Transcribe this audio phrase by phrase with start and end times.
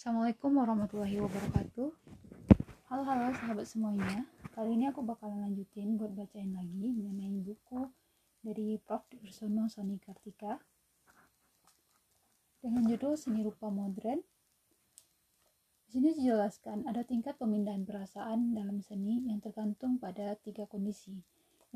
[0.00, 1.92] Assalamualaikum warahmatullahi wabarakatuh
[2.88, 4.24] Halo halo sahabat semuanya
[4.56, 7.84] Kali ini aku bakalan lanjutin buat bacain lagi mengenai buku
[8.40, 9.04] dari Prof.
[9.20, 10.56] Ursono Soni Kartika
[12.64, 14.24] dengan judul Seni Rupa Modern.
[15.84, 21.12] Di sini dijelaskan ada tingkat pemindahan perasaan dalam seni yang tergantung pada tiga kondisi.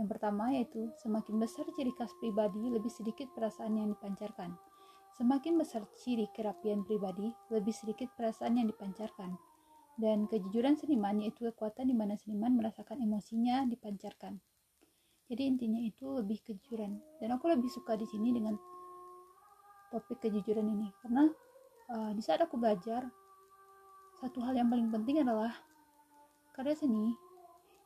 [0.00, 4.56] Yang pertama yaitu semakin besar ciri khas pribadi, lebih sedikit perasaan yang dipancarkan.
[5.14, 9.38] Semakin besar ciri kerapian pribadi, lebih sedikit perasaan yang dipancarkan.
[9.94, 14.42] Dan kejujuran seniman yaitu kekuatan di mana seniman merasakan emosinya dipancarkan.
[15.30, 16.98] Jadi intinya itu lebih kejujuran.
[17.22, 18.58] Dan aku lebih suka di sini dengan
[19.94, 21.30] topik kejujuran ini karena
[21.94, 23.06] uh, di saat aku belajar
[24.18, 25.54] satu hal yang paling penting adalah
[26.50, 27.14] karya seni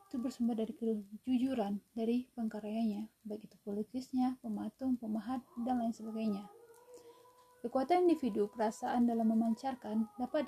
[0.09, 6.49] itu bersumber dari kejujuran dari pengkaryanya, baik itu pelukisnya, pematung, pemahat, dan lain sebagainya.
[7.59, 10.47] Kekuatan individu perasaan dalam memancarkan dapat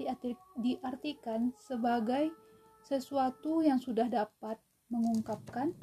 [0.56, 2.32] diartikan sebagai
[2.88, 4.55] sesuatu yang sudah dapat
[4.88, 5.76] mengungkapkan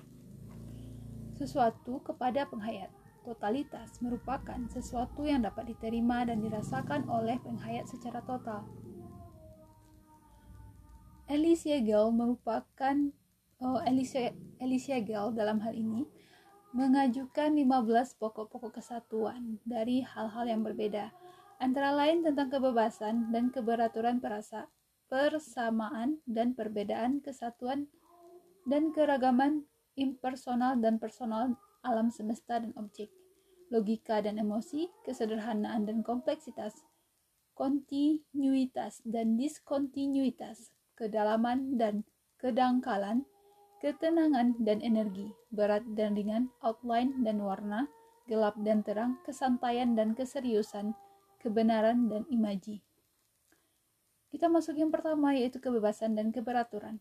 [1.36, 2.88] sesuatu kepada penghayat.
[3.28, 8.64] Totalitas merupakan sesuatu yang dapat diterima dan dirasakan oleh penghayat secara total.
[11.28, 12.96] Alicia Gell merupakan
[13.60, 13.84] oh,
[15.04, 16.08] Gell dalam hal ini
[16.76, 21.10] mengajukan 15 pokok-pokok kesatuan dari hal-hal yang berbeda,
[21.58, 24.68] antara lain tentang kebebasan dan keberaturan perasa,
[25.08, 27.88] persamaan dan perbedaan kesatuan
[28.68, 29.64] dan keragaman
[29.96, 33.08] impersonal dan personal alam semesta dan objek,
[33.72, 36.84] logika dan emosi, kesederhanaan dan kompleksitas,
[37.56, 42.04] kontinuitas dan diskontinuitas, kedalaman dan
[42.36, 43.24] kedangkalan,
[43.78, 47.86] ketenangan dan energi, berat dan ringan, outline dan warna,
[48.26, 50.92] gelap dan terang, kesantaian dan keseriusan,
[51.38, 52.82] kebenaran dan imaji.
[54.28, 57.00] Kita masuk yang pertama yaitu kebebasan dan keberaturan.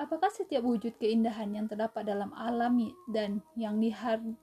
[0.00, 2.74] Apakah setiap wujud keindahan yang terdapat dalam alam
[3.12, 3.78] dan yang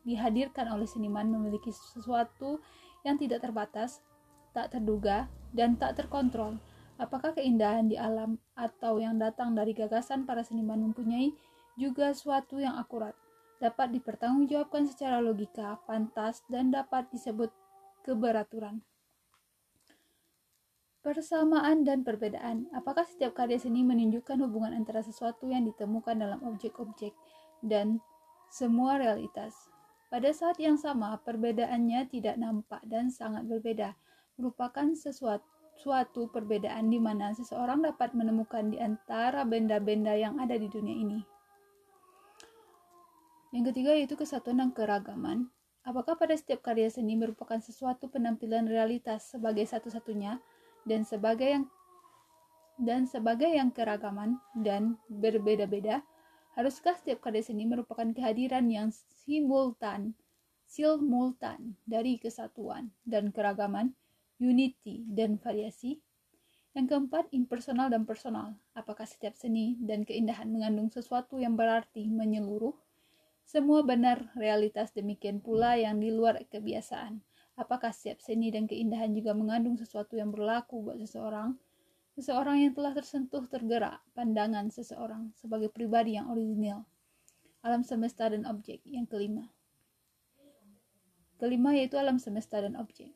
[0.06, 2.64] dihadirkan oleh seniman memiliki sesuatu
[3.04, 4.00] yang tidak terbatas,
[4.56, 6.62] tak terduga, dan tak terkontrol?
[6.96, 11.32] Apakah keindahan di alam atau yang datang dari gagasan para seniman mempunyai
[11.80, 13.16] juga suatu yang akurat,
[13.64, 17.48] dapat dipertanggungjawabkan secara logika, pantas, dan dapat disebut
[18.04, 18.84] keberaturan?
[21.00, 22.68] Persamaan dan perbedaan.
[22.76, 27.16] Apakah setiap karya seni menunjukkan hubungan antara sesuatu yang ditemukan dalam objek-objek
[27.64, 28.04] dan
[28.52, 29.56] semua realitas?
[30.12, 33.96] Pada saat yang sama, perbedaannya tidak nampak dan sangat berbeda,
[34.36, 40.68] merupakan sesuatu suatu perbedaan di mana seseorang dapat menemukan di antara benda-benda yang ada di
[40.68, 41.20] dunia ini.
[43.56, 45.48] Yang ketiga yaitu kesatuan dan keragaman.
[45.88, 50.38] Apakah pada setiap karya seni merupakan sesuatu penampilan realitas sebagai satu-satunya
[50.84, 51.66] dan sebagai yang
[52.80, 56.04] dan sebagai yang keragaman dan berbeda-beda?
[56.60, 58.92] Haruskah setiap karya seni merupakan kehadiran yang
[59.24, 60.14] simultan,
[60.68, 63.96] simultan dari kesatuan dan keragaman
[64.40, 66.00] unity, dan variasi.
[66.74, 68.56] Yang keempat, impersonal dan personal.
[68.74, 72.74] Apakah setiap seni dan keindahan mengandung sesuatu yang berarti menyeluruh?
[73.44, 77.20] Semua benar realitas demikian pula yang di luar kebiasaan.
[77.60, 81.60] Apakah setiap seni dan keindahan juga mengandung sesuatu yang berlaku buat seseorang?
[82.16, 86.88] Seseorang yang telah tersentuh tergerak pandangan seseorang sebagai pribadi yang original.
[87.60, 88.80] Alam semesta dan objek.
[88.88, 89.52] Yang kelima.
[91.40, 93.12] Kelima yaitu alam semesta dan objek.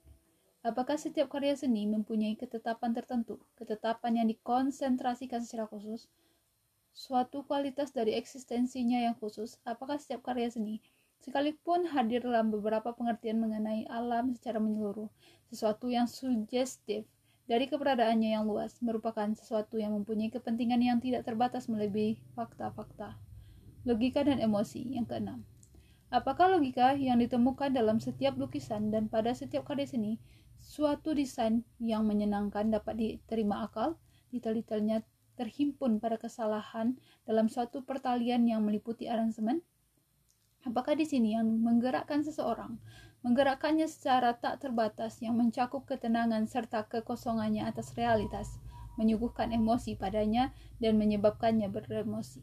[0.64, 6.08] Apakah setiap karya seni mempunyai ketetapan tertentu, ketetapan yang dikonsentrasikan secara khusus,
[6.96, 9.60] suatu kualitas dari eksistensinya yang khusus?
[9.68, 10.80] Apakah setiap karya seni,
[11.20, 15.12] sekalipun hadir dalam beberapa pengertian mengenai alam secara menyeluruh,
[15.52, 17.04] sesuatu yang sugestif
[17.44, 23.20] dari keberadaannya yang luas, merupakan sesuatu yang mempunyai kepentingan yang tidak terbatas melebihi fakta-fakta,
[23.84, 24.96] logika dan emosi?
[24.96, 25.40] Yang keenam,
[26.08, 30.16] apakah logika yang ditemukan dalam setiap lukisan dan pada setiap karya seni
[30.64, 34.00] Suatu desain yang menyenangkan dapat diterima akal,
[34.32, 35.04] detail-detailnya
[35.36, 36.96] terhimpun pada kesalahan
[37.28, 39.60] dalam suatu pertalian yang meliputi aransemen.
[40.64, 42.80] Apakah di sini yang menggerakkan seseorang,
[43.28, 48.56] menggerakkannya secara tak terbatas yang mencakup ketenangan serta kekosongannya atas realitas,
[48.96, 52.40] menyuguhkan emosi padanya dan menyebabkannya beremosi.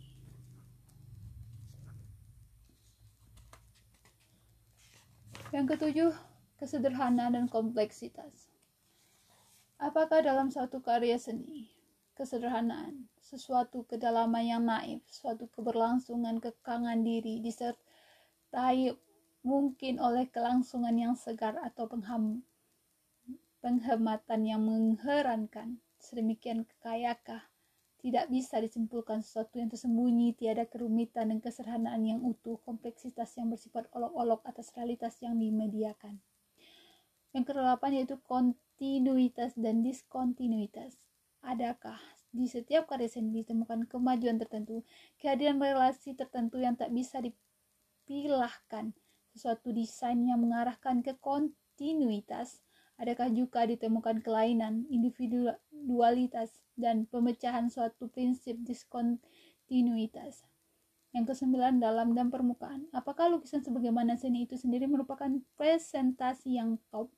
[5.51, 6.13] Yang ketujuh,
[6.61, 8.53] kesederhanaan dan kompleksitas.
[9.81, 11.73] Apakah dalam suatu karya seni,
[12.13, 18.93] kesederhanaan, sesuatu kedalaman yang naif, suatu keberlangsungan kekangan diri disertai
[19.41, 22.45] mungkin oleh kelangsungan yang segar atau pengham,
[23.65, 27.49] penghematan yang mengherankan, sedemikian kekayakah
[28.01, 33.89] tidak bisa disimpulkan sesuatu yang tersembunyi, tiada kerumitan dan kesederhanaan yang utuh, kompleksitas yang bersifat
[33.93, 36.21] olok-olok atas realitas yang dimediakan.
[37.31, 40.99] Yang kedelapan yaitu kontinuitas dan diskontinuitas.
[41.41, 41.99] Adakah
[42.31, 44.87] di setiap karya seni ditemukan kemajuan tertentu,
[45.19, 48.93] kehadiran relasi tertentu yang tak bisa dipilahkan,
[49.33, 52.63] sesuatu desain yang mengarahkan ke kontinuitas,
[53.01, 60.45] Adakah juga ditemukan kelainan, individualitas, dan pemecahan suatu prinsip diskontinuitas?
[61.17, 62.93] Yang kesembilan, dalam dan permukaan.
[62.93, 67.09] Apakah lukisan sebagaimana seni itu sendiri merupakan presentasi yang top,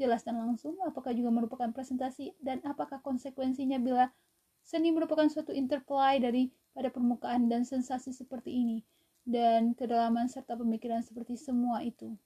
[0.00, 0.80] jelas dan langsung?
[0.80, 2.32] Apakah juga merupakan presentasi?
[2.40, 4.08] Dan apakah konsekuensinya bila
[4.64, 8.78] seni merupakan suatu interplay dari pada permukaan dan sensasi seperti ini?
[9.28, 12.16] Dan kedalaman serta pemikiran seperti semua itu.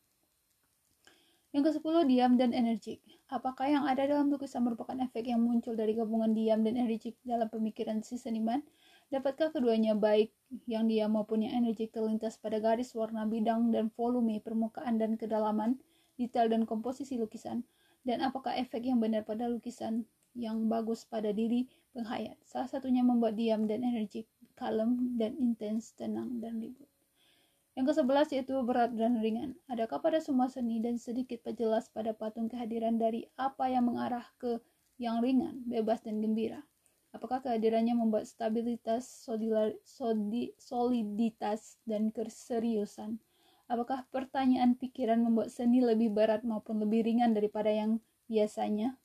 [1.55, 2.99] Yang ke-10, diam dan energik.
[3.31, 7.47] Apakah yang ada dalam lukisan merupakan efek yang muncul dari gabungan diam dan energik dalam
[7.47, 8.59] pemikiran si seniman?
[9.15, 10.35] Dapatkah keduanya baik
[10.67, 15.79] yang diam maupun yang energik terlintas pada garis warna bidang dan volume permukaan dan kedalaman,
[16.21, 17.65] detail dan komposisi lukisan?
[18.05, 20.05] Dan apakah efek yang benar pada lukisan
[20.37, 21.67] yang bagus pada diri
[21.97, 22.37] penghayat?
[22.45, 26.87] Salah satunya membuat diam dan energik, kalem dan intens, tenang dan ribut.
[27.75, 29.59] Yang ke-11 yaitu berat dan ringan.
[29.67, 34.63] Adakah pada semua seni dan sedikit perjelas pada patung kehadiran dari apa yang mengarah ke
[34.95, 36.63] yang ringan, bebas dan gembira?
[37.11, 39.07] Apakah kehadirannya membuat stabilitas,
[40.59, 43.19] soliditas, dan keseriusan?
[43.65, 49.01] Apakah pertanyaan pikiran membuat seni lebih berat maupun lebih ringan daripada yang biasanya?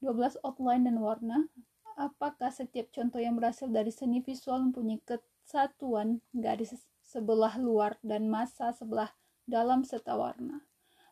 [0.00, 1.48] 12 outline dan warna.
[1.96, 8.74] Apakah setiap contoh yang berasal dari seni visual mempunyai kesatuan garis sebelah luar dan massa
[8.74, 9.14] sebelah
[9.46, 10.60] dalam serta warna.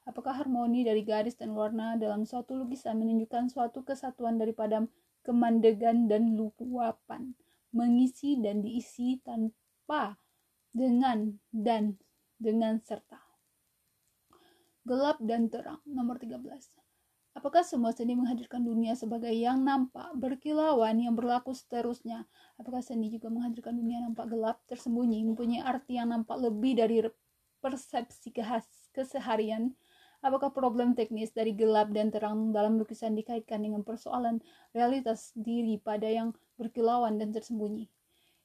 [0.04, 4.84] Apakah harmoni dari garis dan warna dalam suatu lukisan menunjukkan suatu kesatuan daripada
[5.24, 7.32] kemandegan dan luapan,
[7.72, 10.20] mengisi dan diisi tanpa,
[10.76, 11.96] dengan, dan
[12.44, 13.16] dengan serta.
[14.84, 16.44] Gelap dan terang, nomor 13.
[17.34, 22.28] Apakah semua seni menghadirkan dunia sebagai yang nampak, berkilauan, yang berlaku seterusnya?
[22.60, 27.02] Apakah seni juga menghadirkan dunia nampak gelap, tersembunyi, mempunyai arti yang nampak lebih dari
[27.58, 28.30] persepsi
[28.94, 29.74] keseharian?
[30.22, 34.38] Apakah problem teknis dari gelap dan terang dalam lukisan dikaitkan dengan persoalan
[34.70, 37.90] realitas diri pada yang berkilauan dan tersembunyi?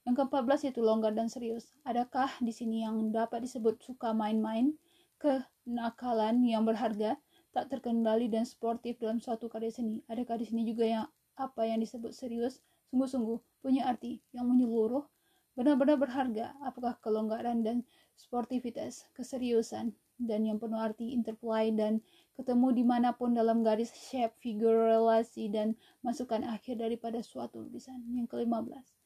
[0.10, 1.70] Yang ke-14 yaitu longgar dan serius.
[1.86, 4.74] Adakah di sini yang dapat disebut suka main-main,
[5.22, 7.14] kenakalan yang berharga,
[7.54, 10.02] tak terkendali dan sportif dalam suatu karya seni.
[10.10, 11.06] Adakah di sini juga yang
[11.38, 12.58] apa yang disebut serius,
[12.90, 15.06] sungguh-sungguh, punya arti yang menyeluruh,
[15.54, 16.58] benar-benar berharga?
[16.66, 17.86] Apakah kelonggaran dan
[18.18, 22.02] sportivitas, keseriusan, dan yang penuh arti interplay dan
[22.34, 28.04] ketemu di mana pun dalam garis shape, figure, relasi, dan masukan akhir daripada suatu lukisan.
[28.10, 28.99] Yang ke-15,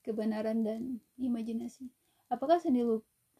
[0.00, 1.88] kebenaran dan imajinasi.
[2.30, 2.84] Apakah seni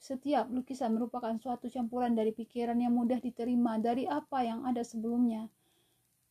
[0.01, 5.53] setiap lukisan merupakan suatu campuran dari pikiran yang mudah diterima dari apa yang ada sebelumnya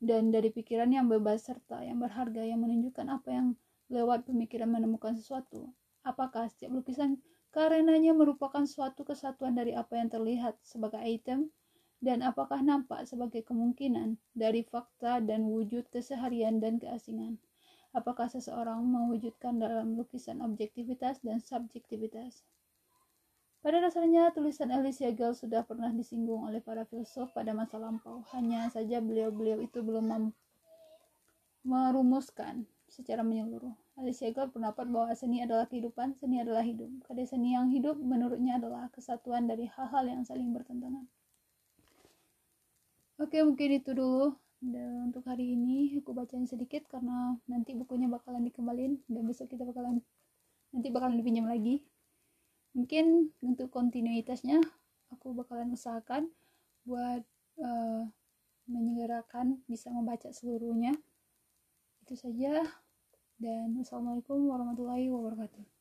[0.01, 3.47] dan dari pikiran yang bebas serta yang berharga yang menunjukkan apa yang
[3.91, 5.69] lewat pemikiran menemukan sesuatu.
[6.01, 7.19] Apakah setiap lukisan
[7.51, 11.51] karenanya merupakan suatu kesatuan dari apa yang terlihat sebagai item
[11.99, 17.35] dan apakah nampak sebagai kemungkinan dari fakta dan wujud keseharian dan keasingan?
[17.89, 22.45] Apakah seseorang mewujudkan dalam lukisan objektivitas dan subjektivitas?
[23.59, 28.23] Pada dasarnya, tulisan Alicia Gale sudah pernah disinggung oleh para filsuf pada masa lampau.
[28.31, 30.31] Hanya saja beliau-beliau itu belum
[31.65, 33.73] merumuskan secara menyeluruh.
[33.99, 36.87] Alicia Gale berpendapat bahwa seni adalah kehidupan, seni adalah hidup.
[37.03, 41.03] Karya seni yang hidup menurutnya adalah kesatuan dari hal-hal yang saling bertentangan.
[43.19, 48.43] Oke, mungkin itu dulu dan untuk hari ini aku bacain sedikit karena nanti bukunya bakalan
[48.43, 50.03] dikembalin dan besok kita bakalan
[50.75, 51.87] nanti bakalan dipinjam lagi.
[52.75, 54.59] Mungkin untuk kontinuitasnya
[55.15, 56.27] aku bakalan usahakan
[56.83, 57.23] buat
[57.63, 58.03] uh,
[58.67, 60.91] menyegerakan bisa membaca seluruhnya.
[62.03, 62.61] Itu saja
[63.39, 65.78] dan wassalamualaikum warahmatullahi wabarakatuh